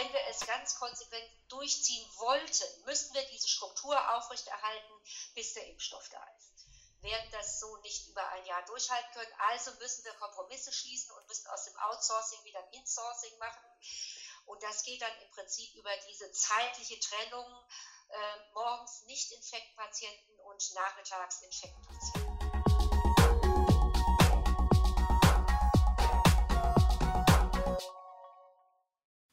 [0.00, 4.94] wenn wir es ganz konsequent durchziehen wollten, müssten wir diese Struktur aufrechterhalten,
[5.34, 6.66] bis der Impfstoff da ist.
[7.02, 11.28] Werden das so nicht über ein Jahr durchhalten können, also müssen wir Kompromisse schließen und
[11.28, 13.68] müssen aus dem Outsourcing wieder ein Insourcing machen.
[14.46, 17.46] Und das geht dann im Prinzip über diese zeitliche Trennung
[18.08, 22.29] äh, morgens Nicht-Infektpatienten und nachmittags Infektpatienten.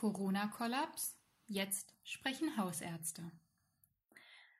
[0.00, 1.18] Corona-Kollaps?
[1.46, 3.30] Jetzt sprechen Hausärzte.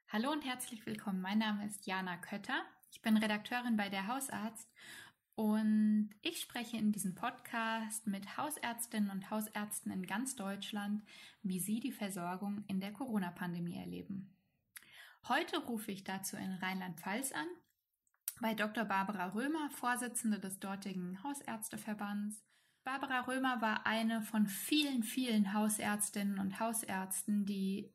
[0.09, 1.23] Hallo und herzlich willkommen.
[1.23, 2.63] Mein Name ist Jana Kötter.
[2.91, 4.71] Ich bin Redakteurin bei der Hausarzt
[5.37, 11.03] und ich spreche in diesem Podcast mit Hausärztinnen und Hausärzten in ganz Deutschland,
[11.43, 14.37] wie sie die Versorgung in der Corona-Pandemie erleben.
[15.27, 17.49] Heute rufe ich dazu in Rheinland-Pfalz an,
[18.43, 18.85] bei Dr.
[18.85, 22.45] Barbara Römer, Vorsitzende des dortigen Hausärzteverbands,
[22.91, 27.88] Barbara Römer war eine von vielen, vielen Hausärztinnen und Hausärzten, die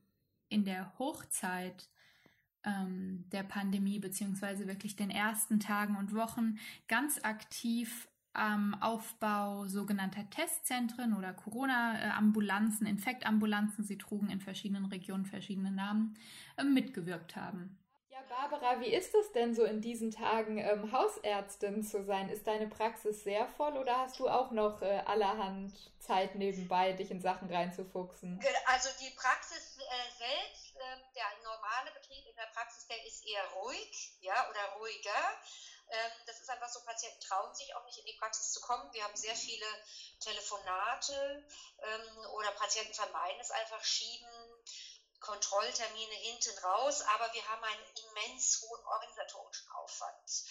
[0.48, 1.90] in der Hochzeit
[2.64, 10.30] ähm, der Pandemie beziehungsweise wirklich den ersten Tagen und Wochen ganz aktiv am Aufbau sogenannter
[10.30, 16.18] Testzentren oder Corona-Ambulanzen, Infektambulanzen, sie trugen in verschiedenen Regionen verschiedene Namen,
[16.56, 17.78] äh, mitgewirkt haben.
[18.30, 22.30] Barbara, wie ist es denn so in diesen Tagen, ähm, Hausärztin zu sein?
[22.30, 27.12] Ist deine Praxis sehr voll oder hast du auch noch äh, allerhand Zeit nebenbei, dich
[27.12, 28.40] in Sachen reinzufuchsen?
[28.68, 33.46] Also die Praxis äh, selbst, äh, der normale Betrieb in der Praxis, der ist eher
[33.62, 35.40] ruhig, ja, oder ruhiger.
[35.90, 38.92] Ähm, das ist einfach so, Patienten trauen sich auch nicht in die Praxis zu kommen.
[38.94, 39.66] Wir haben sehr viele
[40.20, 41.46] Telefonate
[41.80, 44.28] ähm, oder Patienten vermeiden es einfach, schieben
[45.26, 50.44] Kontrolltermine hinten raus, aber wir haben einen immens hohen organisatorischen Aufwand,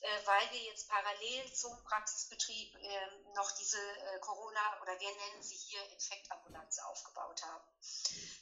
[0.00, 5.42] äh, weil wir jetzt parallel zum Praxisbetrieb ähm, noch diese äh, Corona oder wir nennen
[5.42, 7.68] sie hier Infektambulanz aufgebaut haben.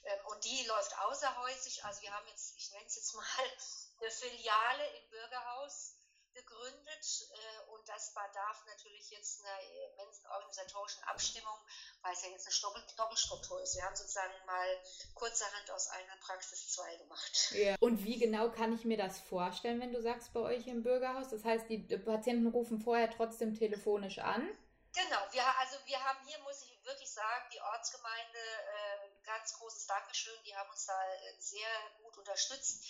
[0.04, 3.24] Ähm, und die läuft außerhäusig, also wir haben jetzt, ich nenne es jetzt mal,
[4.00, 5.94] eine Filiale im Bürgerhaus
[6.36, 9.58] gegründet äh, und das bedarf natürlich jetzt einer
[9.92, 11.58] immensen organisatorischen Abstimmung,
[12.02, 13.76] weil es ja jetzt eine Doppelstruktur ist.
[13.76, 14.68] Wir haben sozusagen mal
[15.14, 17.52] kurzerhand aus einer Praxis zwei gemacht.
[17.52, 17.76] Ja.
[17.80, 21.28] Und wie genau kann ich mir das vorstellen, wenn du sagst, bei euch im Bürgerhaus?
[21.28, 24.48] Das heißt, die Patienten rufen vorher trotzdem telefonisch an?
[24.96, 29.86] Genau, wir, also wir haben hier, muss ich wirklich sagen, die Ortsgemeinde, äh, ganz großes
[29.86, 31.68] Dankeschön, die haben uns da äh, sehr
[32.02, 32.86] gut unterstützt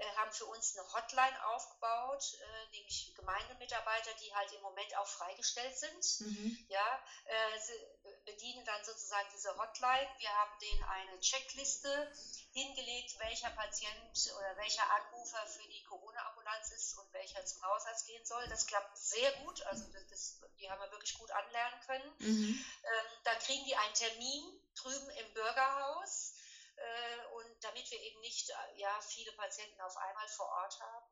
[0.00, 5.06] äh, haben für uns eine Hotline aufgebaut, äh, nämlich Gemeindemitarbeiter, die halt im Moment auch
[5.06, 6.20] freigestellt sind.
[6.20, 6.66] Mhm.
[6.68, 10.08] Ja, äh, bedienen dann sozusagen diese Hotline.
[10.18, 12.12] Wir haben denen eine Checkliste
[12.52, 18.24] hingelegt, welcher Patient oder welcher Anrufer für die Corona-Ambulanz ist und welcher zum Hausarzt gehen
[18.24, 18.46] soll.
[18.48, 19.62] Das klappt sehr gut.
[19.66, 22.14] Also das, das, die haben wir wirklich gut anlernen können.
[22.18, 22.64] Mhm.
[22.84, 26.34] Ähm, dann kriegen die einen Termin drüben im Bürgerhaus
[26.76, 31.06] äh, und damit wir eben nicht äh, ja, viele Patienten auf einmal vor Ort haben.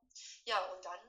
[0.45, 1.01] Ja, und dann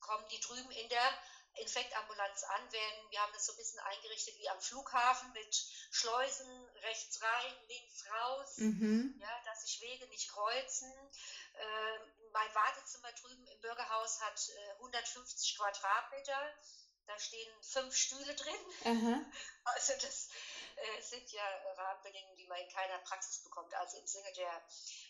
[0.00, 1.22] kommen die drüben in der
[1.54, 5.54] Infektambulanz an, werden, wir haben das so ein bisschen eingerichtet wie am Flughafen mit
[5.90, 9.14] Schleusen rechts rein, links raus, mhm.
[9.20, 10.92] ja, dass sich Wege nicht kreuzen.
[11.54, 11.98] Äh,
[12.32, 16.54] mein Wartezimmer drüben im Bürgerhaus hat äh, 150 Quadratmeter.
[17.06, 18.54] Da stehen fünf Stühle drin.
[18.84, 19.20] Aha.
[19.64, 20.28] Also das
[20.76, 21.44] äh, sind ja
[21.76, 23.72] Rahmenbedingungen, die man in keiner Praxis bekommt.
[23.74, 24.66] Also im Sinne der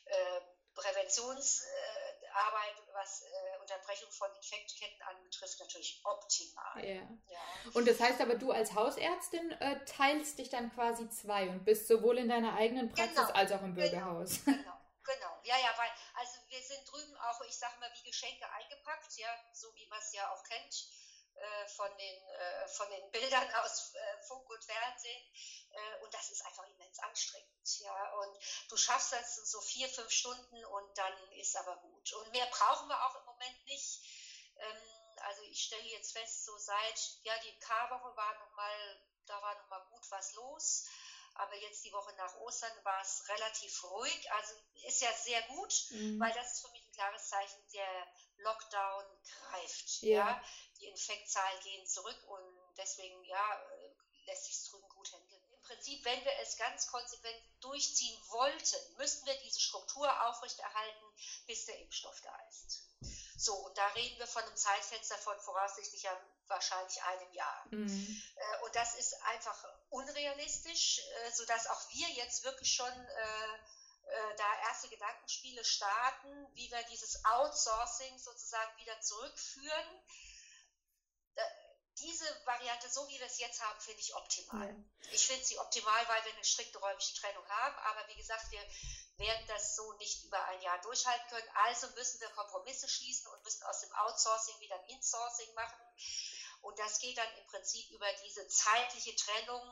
[0.07, 0.41] äh,
[0.75, 6.85] Präventionsarbeit, äh, was äh, Unterbrechung von Infektketten anbetrifft, natürlich optimal.
[6.85, 7.03] Ja.
[7.29, 7.41] ja.
[7.75, 11.89] Und das heißt aber, du als Hausärztin äh, teilst dich dann quasi zwei und bist
[11.89, 13.33] sowohl in deiner eigenen Praxis genau.
[13.33, 13.89] als auch im genau.
[13.89, 14.45] Bürgerhaus.
[14.45, 14.59] Genau.
[14.59, 14.73] genau.
[15.03, 19.17] Genau, ja, ja, weil, also wir sind drüben auch, ich sage mal, wie Geschenke eingepackt,
[19.17, 20.89] ja, so wie man es ja auch kennt
[21.35, 23.93] äh, von, den, äh, von den Bildern aus
[24.29, 25.33] Funk und Fernsehen.
[25.73, 27.81] Äh, und das ist einfach immens anstrengend.
[27.81, 28.13] Ja?
[28.15, 28.39] Und
[28.69, 32.13] du schaffst das so vier, fünf Stunden und dann ist aber gut.
[32.13, 34.01] Und mehr brauchen wir auch im Moment nicht.
[34.57, 39.55] Ähm, also ich stelle jetzt fest, so seit, ja, die K-Woche war nochmal, da war
[39.61, 40.87] nochmal gut was los.
[41.35, 44.33] Aber jetzt die Woche nach Ostern war es relativ ruhig.
[44.33, 44.55] Also
[44.87, 46.21] ist ja sehr gut, mhm.
[46.21, 48.07] weil das ist für mich ein klares Zeichen, der
[48.39, 50.03] Lockdown greift.
[50.03, 50.29] Ja.
[50.29, 50.45] ja.
[50.79, 53.63] Die Infektzahlen gehen zurück und deswegen, ja,
[54.27, 55.43] lässt sich drüben gut handeln.
[55.53, 61.05] Im Prinzip, wenn wir es ganz konsequent durchziehen wollten, müssten wir diese Struktur aufrechterhalten,
[61.47, 62.83] bis der Impfstoff da ist.
[63.37, 67.67] So, und da reden wir von einem Zeitfenster von voraussichtlich ja wahrscheinlich einem Jahr.
[67.71, 68.23] Mhm.
[68.37, 74.69] Äh, und das ist einfach unrealistisch, äh, sodass auch wir jetzt wirklich schon äh, da
[74.69, 80.03] erste Gedankenspiele starten, wie wir dieses Outsourcing sozusagen wieder zurückführen
[82.01, 84.69] diese Variante, so wie wir es jetzt haben, finde ich optimal.
[84.69, 85.11] Ja.
[85.13, 87.77] Ich finde sie optimal, weil wir eine strikte räumliche Trennung haben.
[87.79, 88.63] Aber wie gesagt, wir
[89.17, 91.49] werden das so nicht über ein Jahr durchhalten können.
[91.67, 95.81] Also müssen wir Kompromisse schließen und müssen aus dem Outsourcing wieder ein Insourcing machen.
[96.63, 99.63] Und das geht dann im Prinzip über diese zeitliche Trennung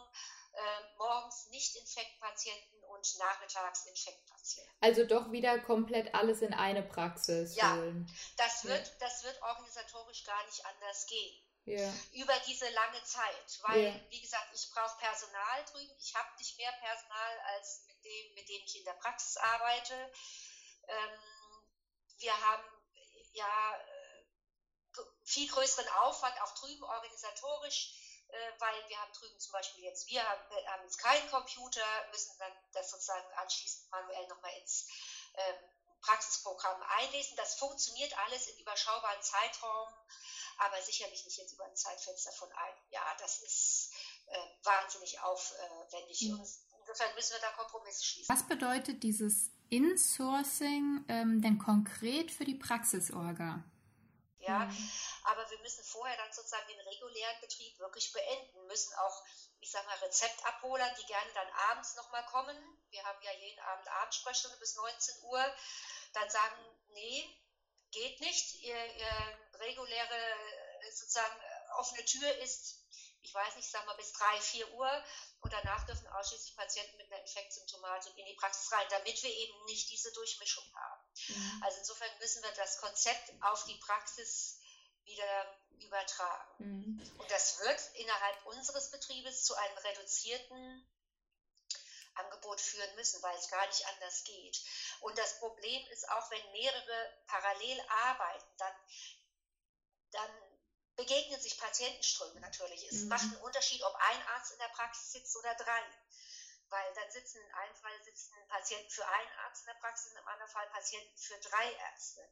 [0.52, 4.74] äh, morgens Nicht-Infektpatienten und nachmittags Infektpatienten.
[4.80, 7.54] Also doch wieder komplett alles in eine Praxis.
[7.54, 8.10] Ja, holen.
[8.36, 8.92] das wird, ja.
[9.00, 11.44] das wird organisatorisch gar nicht anders gehen.
[11.64, 11.92] Ja.
[12.14, 13.60] Über diese lange Zeit.
[13.62, 14.00] Weil, ja.
[14.10, 15.92] wie gesagt, ich brauche Personal drüben.
[15.98, 19.94] Ich habe nicht mehr Personal als mit dem, mit dem ich in der Praxis arbeite.
[20.88, 21.18] Ähm,
[22.18, 22.64] wir haben
[23.32, 28.07] ja äh, viel größeren Aufwand, auch drüben organisatorisch
[28.58, 32.52] weil wir haben drüben zum Beispiel jetzt, wir haben, haben jetzt keinen Computer, müssen dann
[32.72, 34.86] das sozusagen anschließend manuell nochmal ins
[35.34, 35.56] ähm,
[36.00, 37.36] Praxisprogramm einlesen.
[37.36, 39.88] Das funktioniert alles in überschaubaren Zeitraum,
[40.58, 43.16] aber sicherlich nicht jetzt über ein Zeitfenster von einem Jahr.
[43.18, 43.92] Das ist
[44.26, 46.22] äh, wahnsinnig aufwendig.
[46.22, 46.46] Mhm.
[46.80, 48.34] insofern müssen wir da Kompromisse schließen.
[48.34, 53.64] Was bedeutet dieses Insourcing ähm, denn konkret für die Praxisorga?
[54.48, 54.90] Ja, mhm.
[55.24, 59.22] aber wir müssen vorher dann sozusagen den regulären Betrieb wirklich beenden, müssen auch,
[59.60, 62.56] ich sag mal, Rezeptabholern, die gerne dann abends nochmal kommen.
[62.88, 65.54] Wir haben ja jeden Abend Abendsprechstunde bis 19 Uhr,
[66.14, 66.56] dann sagen,
[66.88, 67.28] nee,
[67.90, 68.62] geht nicht.
[68.62, 70.18] Ihr, ihr reguläre
[70.92, 71.40] sozusagen
[71.76, 72.86] offene Tür ist,
[73.28, 75.04] ich weiß nicht, sagen wir bis 3, 4 Uhr
[75.40, 79.64] und danach dürfen ausschließlich Patienten mit einer Infektsymptomatik in die Praxis rein, damit wir eben
[79.66, 81.02] nicht diese Durchmischung haben.
[81.28, 81.62] Mhm.
[81.62, 84.60] Also insofern müssen wir das Konzept auf die Praxis
[85.04, 86.54] wieder übertragen.
[86.58, 87.18] Mhm.
[87.18, 90.86] Und das wird innerhalb unseres Betriebes zu einem reduzierten
[92.14, 94.58] Angebot führen müssen, weil es gar nicht anders geht.
[95.00, 98.74] Und das Problem ist auch, wenn mehrere parallel arbeiten, dann,
[100.12, 100.47] dann
[100.98, 102.82] begegnen sich Patientenströme natürlich.
[102.90, 103.08] Es mhm.
[103.08, 105.82] macht einen Unterschied, ob ein Arzt in der Praxis sitzt oder drei.
[106.70, 110.18] Weil dann sitzen in einem Fall sitzen Patienten für einen Arzt in der Praxis, in
[110.18, 112.28] einem anderen Fall Patienten für drei Ärzte.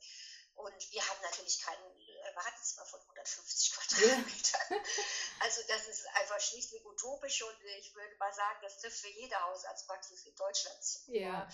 [0.56, 4.60] Und wir haben natürlich keinen Erwartungsmal von 150 Quadratmetern.
[4.70, 4.76] Ja.
[5.40, 9.38] Also das ist einfach schlichtweg utopisch und ich würde mal sagen, das trifft für jede
[9.42, 10.98] Hausarztpraxis in Deutschland zu.
[11.12, 11.46] Ja.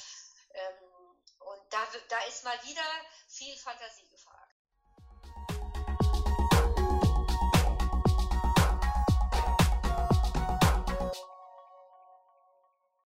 [0.54, 2.84] Ähm, und da, da ist mal wieder
[3.28, 4.51] viel Fantasie gefragt.